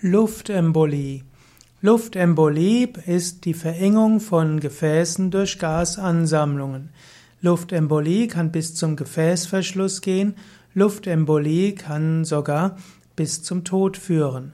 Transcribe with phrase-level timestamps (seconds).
[0.00, 1.24] Luftembolie.
[1.82, 6.90] Luftembolie ist die Verengung von Gefäßen durch Gasansammlungen.
[7.40, 10.36] Luftembolie kann bis zum Gefäßverschluss gehen.
[10.72, 12.76] Luftembolie kann sogar
[13.16, 14.52] bis zum Tod führen.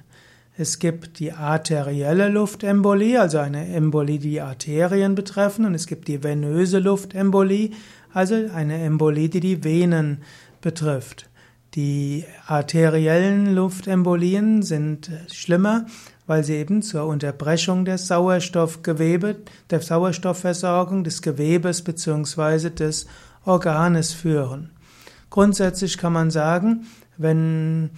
[0.57, 6.25] Es gibt die arterielle Luftembolie, also eine Embolie, die Arterien betreffen, und es gibt die
[6.25, 7.73] venöse Luftembolie,
[8.15, 10.23] also eine Embolie, die die Venen
[10.63, 11.29] betrifft.
[11.75, 15.87] Die arteriellen Luftembolien sind schlimmer,
[16.27, 19.37] weil sie eben zur Unterbrechung der Sauerstoffgewebe,
[19.71, 22.71] der Sauerstoffversorgung des Gewebes bzw.
[22.71, 23.07] des
[23.45, 24.71] Organes führen.
[25.31, 27.91] Grundsätzlich kann man sagen, wenn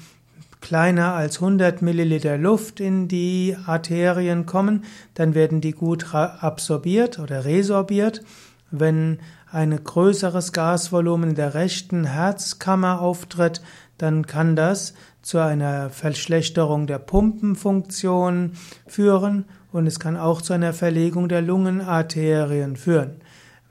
[0.63, 4.85] kleiner als 100 Milliliter Luft in die Arterien kommen,
[5.15, 8.23] dann werden die gut absorbiert oder resorbiert.
[8.71, 9.19] Wenn
[9.51, 13.63] ein größeres Gasvolumen in der rechten Herzkammer auftritt,
[13.99, 18.53] dann kann das zu einer Verschlechterung der Pumpenfunktion
[18.87, 23.17] führen und es kann auch zu einer Verlegung der Lungenarterien führen.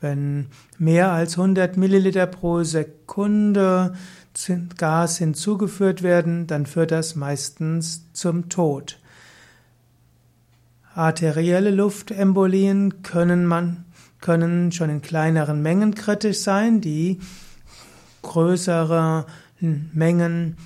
[0.01, 0.47] Wenn
[0.77, 3.93] mehr als 100 Milliliter pro Sekunde
[4.77, 8.99] Gas hinzugeführt werden, dann führt das meistens zum Tod.
[10.93, 13.84] Arterielle Luftembolien können man
[14.25, 17.19] können schon in kleineren Mengen kritisch sein, die
[18.23, 19.27] größere
[19.59, 20.57] Mengen,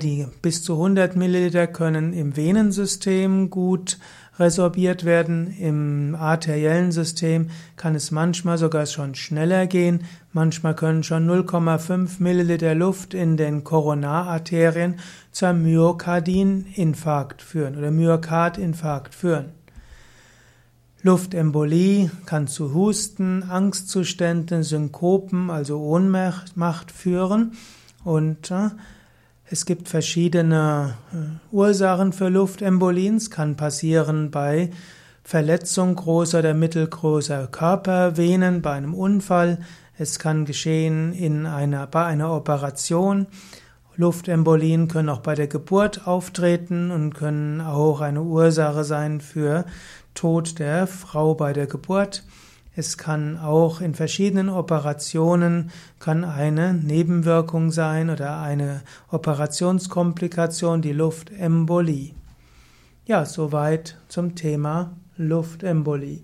[0.00, 3.98] die bis zu 100 Milliliter können im Venensystem gut
[4.38, 5.54] resorbiert werden.
[5.58, 10.04] Im arteriellen System kann es manchmal sogar schon schneller gehen.
[10.32, 14.94] Manchmal können schon 0,5 Milliliter Luft in den Koronararterien
[15.30, 19.61] zu einem Myokardinfarkt führen oder Myokardinfarkt führen.
[21.02, 27.52] Luftembolie kann zu Husten, Angstzuständen, Synkopen, also Ohnmacht führen
[28.04, 28.70] und äh,
[29.52, 33.16] es gibt verschiedene äh, Ursachen für Luftembolien.
[33.16, 34.70] Es kann passieren bei
[35.24, 39.58] Verletzung großer oder mittelgroßer Körpervenen, bei einem Unfall.
[39.98, 43.26] Es kann geschehen in einer, bei einer Operation.
[43.96, 49.66] Luftembolien können auch bei der Geburt auftreten und können auch eine Ursache sein für
[50.14, 52.24] Tod der Frau bei der Geburt.
[52.74, 62.14] Es kann auch in verschiedenen Operationen kann eine Nebenwirkung sein oder eine Operationskomplikation, die Luftembolie.
[63.04, 66.22] Ja, soweit zum Thema Luftembolie.